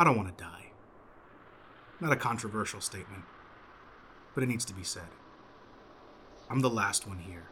[0.00, 0.70] I don't want to die.
[2.00, 3.24] Not a controversial statement,
[4.34, 5.10] but it needs to be said.
[6.48, 7.48] I'm the last one here.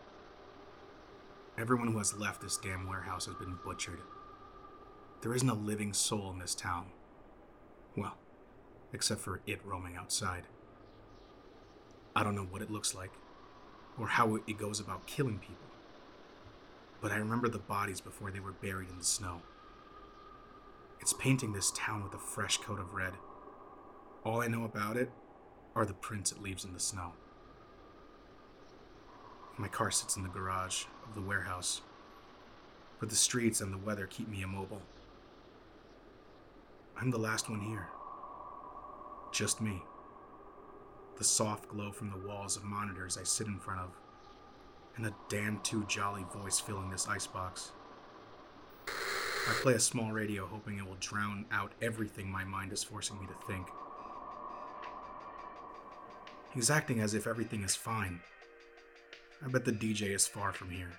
[1.59, 4.01] Everyone who has left this damn warehouse has been butchered.
[5.21, 6.87] There isn't a living soul in this town.
[7.95, 8.17] Well,
[8.95, 10.45] except for it roaming outside.
[12.17, 13.13] I don't know what it looks like,
[14.01, 15.69] or how it goes about killing people.
[17.03, 19.43] But I remember the bodies before they were buried in the snow.
[21.01, 23.15] It's painting this town with a fresh coat of red.
[24.25, 25.11] All I know about it
[25.75, 27.13] are the prints it leaves in the snow.
[29.57, 31.81] My car sits in the garage of the warehouse,
[33.01, 34.83] but the streets and the weather keep me immobile.
[37.01, 37.87] I'm the last one here.
[39.33, 39.83] Just me.
[41.17, 43.91] The soft glow from the walls of monitors I sit in front of,
[44.97, 47.73] and the damn too jolly voice filling this icebox.
[49.49, 53.19] I play a small radio hoping it will drown out everything my mind is forcing
[53.19, 53.67] me to think.
[56.53, 58.21] He's acting as if everything is fine.
[59.43, 60.91] I bet the DJ is far from here.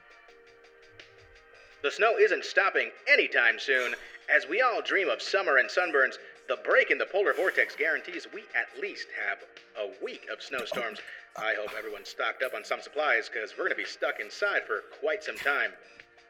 [1.83, 3.93] The snow isn't stopping anytime soon.
[4.35, 6.17] As we all dream of summer and sunburns,
[6.47, 9.39] the break in the polar vortex guarantees we at least have
[9.77, 10.99] a week of snowstorms.
[11.37, 14.63] I hope everyone's stocked up on some supplies, because we're going to be stuck inside
[14.65, 15.71] for quite some time.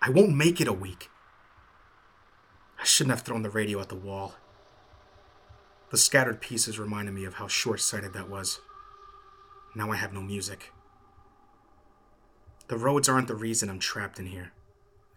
[0.00, 1.08] I won't make it a week.
[2.80, 4.34] I shouldn't have thrown the radio at the wall.
[5.90, 8.60] The scattered pieces reminded me of how short sighted that was.
[9.74, 10.72] Now I have no music.
[12.68, 14.52] The roads aren't the reason I'm trapped in here.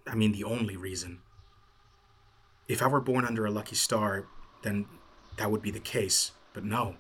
[0.08, 1.20] I mean, the only reason.
[2.68, 4.26] If I were born under a lucky star,
[4.64, 4.86] then
[5.38, 6.96] that would be the case, but no.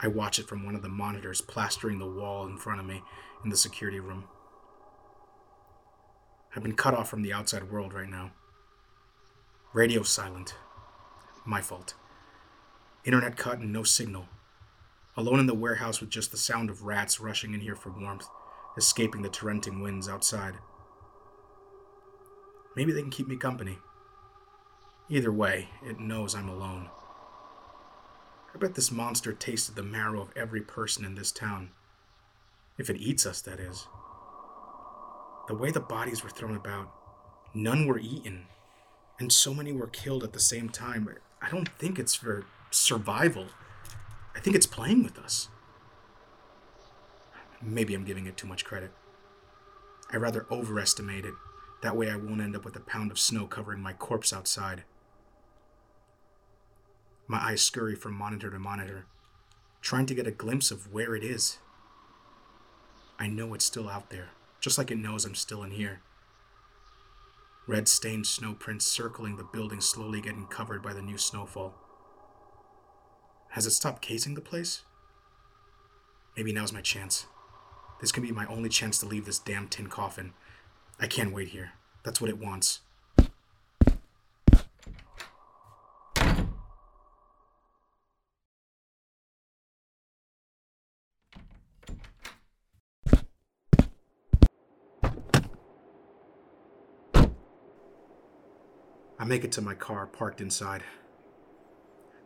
[0.00, 3.02] I watch it from one of the monitors plastering the wall in front of me
[3.44, 4.24] in the security room.
[6.54, 8.32] I've been cut off from the outside world right now.
[9.72, 10.56] Radio silent.
[11.44, 11.94] My fault.
[13.04, 14.26] Internet cut and no signal.
[15.16, 18.26] Alone in the warehouse with just the sound of rats rushing in here for warmth,
[18.76, 20.54] escaping the torrenting winds outside.
[22.74, 23.78] Maybe they can keep me company.
[25.12, 26.88] Either way, it knows I'm alone.
[28.54, 31.70] I bet this monster tasted the marrow of every person in this town.
[32.78, 33.88] If it eats us, that is.
[35.48, 36.92] The way the bodies were thrown about,
[37.52, 38.46] none were eaten,
[39.18, 41.08] and so many were killed at the same time.
[41.42, 43.46] I don't think it's for survival.
[44.36, 45.48] I think it's playing with us.
[47.60, 48.92] Maybe I'm giving it too much credit.
[50.12, 51.34] I rather overestimate it.
[51.82, 54.84] That way I won't end up with a pound of snow covering my corpse outside.
[57.30, 59.06] My eyes scurry from monitor to monitor,
[59.80, 61.58] trying to get a glimpse of where it is.
[63.20, 64.30] I know it's still out there,
[64.60, 66.00] just like it knows I'm still in here.
[67.68, 71.72] Red stained snow prints circling the building, slowly getting covered by the new snowfall.
[73.50, 74.82] Has it stopped casing the place?
[76.36, 77.26] Maybe now's my chance.
[78.00, 80.32] This can be my only chance to leave this damn tin coffin.
[80.98, 81.74] I can't wait here.
[82.02, 82.80] That's what it wants.
[99.30, 100.82] Make it to my car parked inside.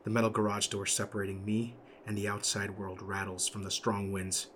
[0.04, 1.74] The metal garage door separating me
[2.06, 4.46] and the outside world rattles from the strong winds.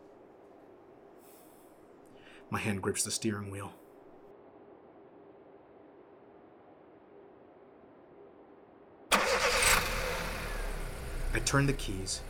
[2.49, 3.75] My hand grips the steering wheel.
[9.13, 9.19] I
[11.45, 12.23] turn the keys,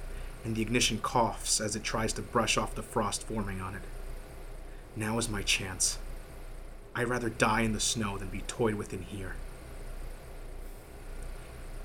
[0.45, 3.83] and the ignition coughs as it tries to brush off the frost forming on it.
[4.97, 5.99] Now is my chance.
[6.97, 9.37] I'd rather die in the snow than be toyed with in here.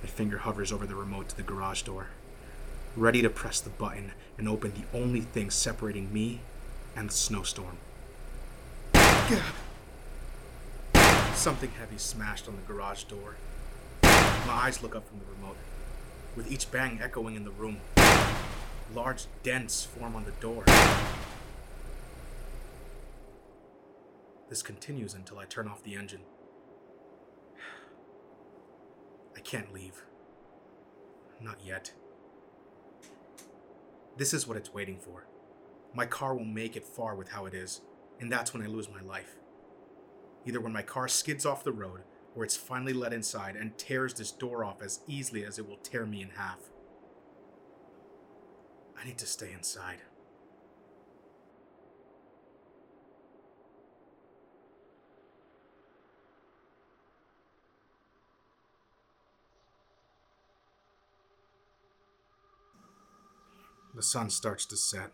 [0.04, 2.08] My finger hovers over the remote to the garage door,
[2.98, 6.42] ready to press the button and open the only thing separating me
[6.94, 7.78] and the snowstorm.
[11.34, 13.36] Something heavy smashed on the garage door.
[14.04, 15.58] My eyes look up from the remote,
[16.36, 17.78] with each bang echoing in the room.
[18.94, 20.66] Large dents form on the door.
[24.50, 26.22] This continues until I turn off the engine.
[29.36, 30.02] I can't leave.
[31.40, 31.92] Not yet.
[34.18, 35.28] This is what it's waiting for.
[35.94, 37.82] My car will make it far with how it is,
[38.20, 39.36] and that's when I lose my life.
[40.44, 42.02] Either when my car skids off the road,
[42.36, 45.78] or it's finally let inside and tears this door off as easily as it will
[45.78, 46.72] tear me in half.
[49.00, 50.00] I need to stay inside.
[63.96, 65.12] The sun starts to set.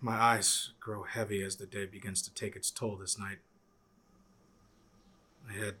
[0.00, 3.38] My eyes grow heavy as the day begins to take its toll this night.
[5.46, 5.76] My head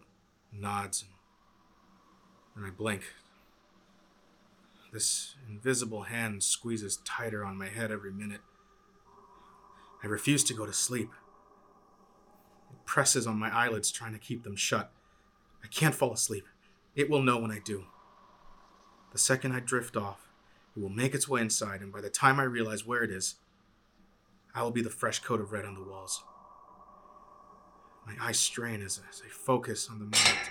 [0.52, 1.04] nods
[2.54, 3.02] and I blink.
[4.92, 8.40] This invisible hand squeezes tighter on my head every minute.
[10.02, 11.10] I refuse to go to sleep.
[12.70, 14.92] It presses on my eyelids, trying to keep them shut.
[15.62, 16.44] I can't fall asleep.
[16.94, 17.84] It will know when I do.
[19.12, 20.25] The second I drift off,
[20.76, 23.36] it will make its way inside, and by the time I realize where it is,
[24.54, 26.22] I will be the fresh coat of red on the walls.
[28.06, 30.50] My eyes strain as, I focus on the moment.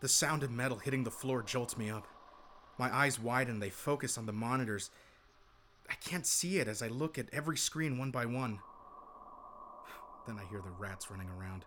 [0.00, 2.06] The sound of metal hitting the floor jolts me up.
[2.78, 4.90] My eyes widen, they focus on the monitors.
[5.90, 8.60] I can't see it as I look at every screen one by one.
[10.26, 11.64] Then I hear the rats running around.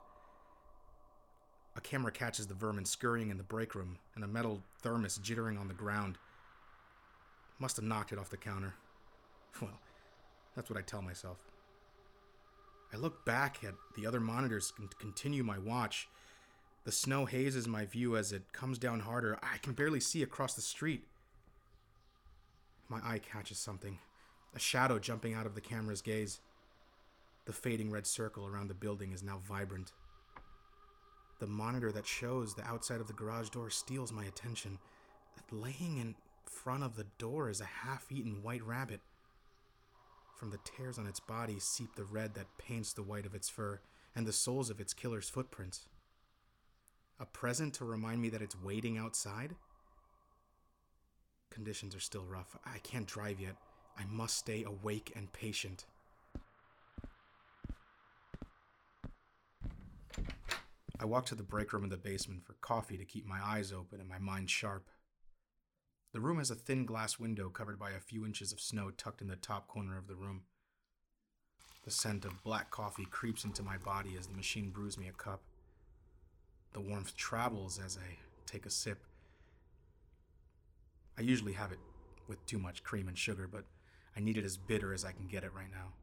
[1.84, 5.68] Camera catches the vermin scurrying in the break room and a metal thermos jittering on
[5.68, 6.18] the ground.
[7.60, 8.74] Must have knocked it off the counter.
[9.62, 9.80] Well,
[10.56, 11.38] that's what I tell myself.
[12.94, 16.08] I look back at the other monitors and continue my watch.
[16.84, 19.38] The snow hazes my view as it comes down harder.
[19.44, 21.04] I can barely see across the street.
[22.90, 24.00] My eye catches something
[24.54, 26.40] a shadow jumping out of the camera's gaze.
[27.46, 29.94] The fading red circle around the building is now vibrant.
[31.42, 34.78] The monitor that shows the outside of the garage door steals my attention.
[35.50, 36.14] Laying in
[36.46, 39.00] front of the door is a half eaten white rabbit.
[40.36, 43.50] From the tears on its body seep the red that paints the white of its
[43.50, 43.80] fur
[44.16, 45.88] and the soles of its killer's footprints.
[47.20, 49.56] A present to remind me that it's waiting outside?
[51.50, 52.56] Conditions are still rough.
[52.68, 53.56] I can't drive yet.
[53.98, 55.86] I must stay awake and patient.
[61.02, 63.74] I walk to the break room in the basement for coffee to keep my eyes
[63.74, 64.88] open and my mind sharp.
[66.14, 69.20] The room has a thin glass window covered by a few inches of snow tucked
[69.20, 70.44] in the top corner of the room.
[71.86, 75.12] The scent of black coffee creeps into my body as the machine brews me a
[75.12, 75.42] cup.
[76.74, 79.04] The warmth travels as I take a sip.
[81.18, 81.80] I usually have it
[82.28, 83.66] with too much cream and sugar, but
[84.16, 85.94] I need it as bitter as I can get it right now.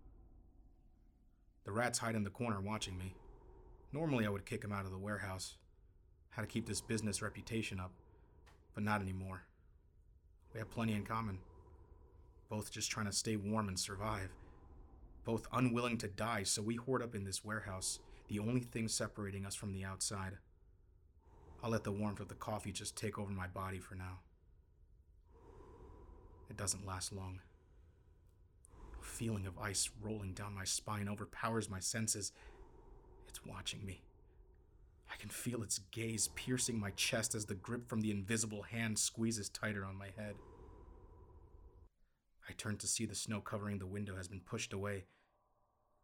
[1.65, 3.15] The rats hide in the corner watching me.
[3.93, 5.57] Normally, I would kick him out of the warehouse.
[6.31, 7.93] How to keep this business reputation up,
[8.75, 9.43] but not anymore.
[10.53, 11.39] We have plenty in common.
[12.49, 14.31] Both just trying to stay warm and survive.
[15.25, 19.45] Both unwilling to die, so we hoard up in this warehouse, the only thing separating
[19.45, 20.39] us from the outside.
[21.63, 24.21] I'll let the warmth of the coffee just take over my body for now.
[26.49, 27.41] It doesn't last long.
[29.01, 32.33] A feeling of ice rolling down my spine overpowers my senses.
[33.39, 34.03] It's watching me.
[35.13, 38.99] I can feel its gaze piercing my chest as the grip from the invisible hand
[38.99, 40.35] squeezes tighter on my head.
[42.49, 45.05] I turn to see the snow covering the window has been pushed away,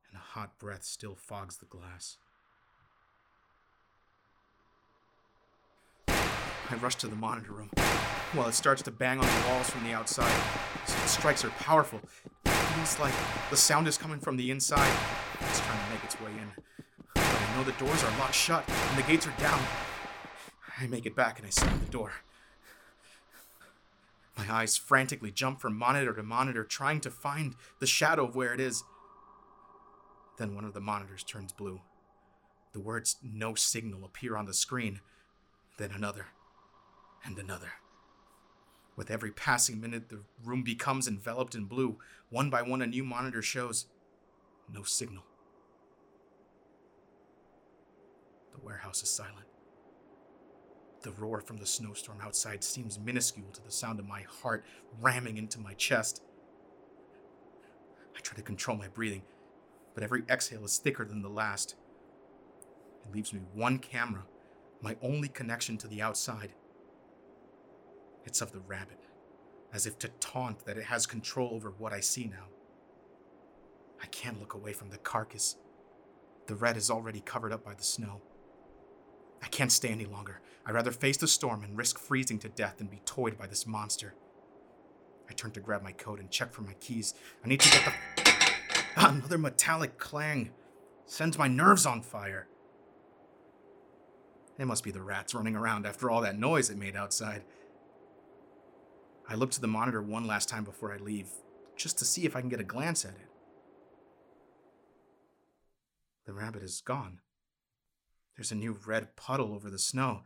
[0.08, 2.18] and a hot breath still fogs the glass.
[6.08, 7.70] I rush to the monitor room.
[8.32, 10.40] While it starts to bang on the walls from the outside,
[11.06, 12.00] strikes are powerful.
[12.44, 13.14] It feels like
[13.50, 14.96] the sound is coming from the inside.
[15.40, 16.52] It's trying to make its way in.
[17.54, 19.60] I know the doors are locked shut and the gates are down.
[20.80, 22.10] I make it back and I slam the door.
[24.36, 28.52] My eyes frantically jump from monitor to monitor, trying to find the shadow of where
[28.52, 28.82] it is.
[30.36, 31.80] Then one of the monitors turns blue.
[32.72, 35.00] The words no signal appear on the screen.
[35.78, 36.26] Then another.
[37.24, 37.74] And another.
[38.96, 41.98] With every passing minute, the room becomes enveloped in blue.
[42.30, 43.86] One by one, a new monitor shows
[44.68, 45.22] no signal.
[48.44, 49.46] The warehouse is silent.
[51.02, 54.64] The roar from the snowstorm outside seems minuscule to the sound of my heart
[55.00, 56.22] ramming into my chest.
[58.16, 59.22] I try to control my breathing,
[59.94, 61.76] but every exhale is thicker than the last.
[63.04, 64.22] It leaves me one camera,
[64.80, 66.52] my only connection to the outside.
[68.24, 69.00] It's of the rabbit,
[69.74, 72.46] as if to taunt that it has control over what I see now.
[74.02, 75.56] I can't look away from the carcass.
[76.46, 78.22] The red is already covered up by the snow.
[79.42, 80.40] I can't stay any longer.
[80.66, 83.66] I'd rather face the storm and risk freezing to death than be toyed by this
[83.66, 84.14] monster.
[85.28, 87.14] I turn to grab my coat and check for my keys.
[87.44, 87.92] I need to get the.
[88.96, 90.50] Ah, another metallic clang
[91.06, 92.46] sends my nerves on fire.
[94.58, 97.42] It must be the rats running around after all that noise it made outside.
[99.28, 101.28] I look to the monitor one last time before I leave,
[101.76, 103.28] just to see if I can get a glance at it.
[106.26, 107.18] The rabbit is gone.
[108.36, 110.22] There's a new red puddle over the snow.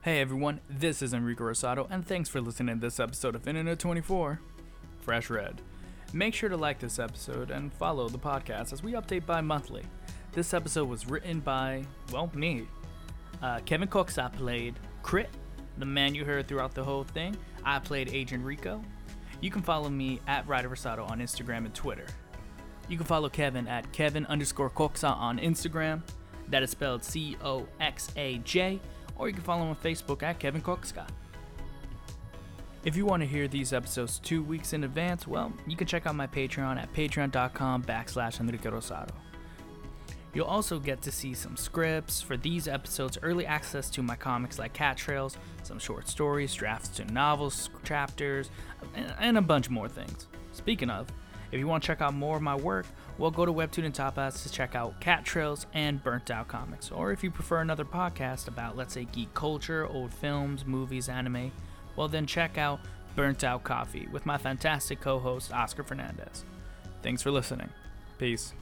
[0.00, 3.80] Hey everyone, this is Enrico Rosado, and thanks for listening to this episode of Internet
[3.80, 4.40] 24
[5.00, 5.60] Fresh Red.
[6.12, 9.82] Make sure to like this episode and follow the podcast as we update bi monthly.
[10.32, 12.66] This episode was written by, well, me.
[13.42, 15.28] Uh, Kevin Cooks, I played Crit,
[15.78, 17.36] the man you heard throughout the whole thing.
[17.64, 18.82] I played Agent Rico.
[19.40, 22.06] You can follow me at Ryder Versado on Instagram and Twitter.
[22.88, 26.02] You can follow Kevin at Kevin underscore Coxa on Instagram.
[26.48, 28.80] That is spelled C O X A J.
[29.16, 31.06] Or you can follow him on Facebook at Kevin Coxa.
[32.86, 36.06] If you want to hear these episodes two weeks in advance, well, you can check
[36.06, 39.10] out my Patreon at patreon.com backslash Enrique Rosado.
[40.32, 44.60] You'll also get to see some scripts for these episodes, early access to my comics
[44.60, 48.50] like Cat Trails, some short stories, drafts to novels, chapters,
[49.18, 50.28] and a bunch more things.
[50.52, 51.08] Speaking of,
[51.50, 52.86] if you want to check out more of my work,
[53.18, 56.92] well, go to Webtoon and Tapas to check out Cat Trails and Burnt Out Comics.
[56.92, 61.50] Or if you prefer another podcast about, let's say, geek culture, old films, movies, anime,
[61.96, 62.80] well, then check out
[63.14, 66.44] Burnt Out Coffee with my fantastic co host, Oscar Fernandez.
[67.02, 67.70] Thanks for listening.
[68.18, 68.52] Peace.